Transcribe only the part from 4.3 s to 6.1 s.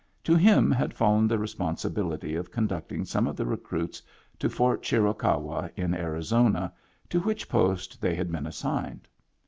to Fort Chiricahua in